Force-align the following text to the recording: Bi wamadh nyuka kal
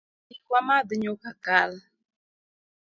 Bi 0.27 0.35
wamadh 0.51 0.91
nyuka 1.01 1.29
kal 1.45 1.71